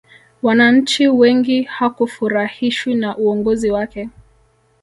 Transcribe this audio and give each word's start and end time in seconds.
wananchi 0.43 1.07
wengi 1.07 1.63
hakufurahishwi 1.63 2.95
na 2.95 3.17
uongozi 3.17 3.71
wake 3.71 4.09